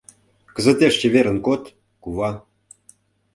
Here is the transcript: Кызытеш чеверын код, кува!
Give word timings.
Кызытеш 0.55 0.93
чеверын 1.01 1.37
код, 1.45 1.61
кува! 2.03 2.31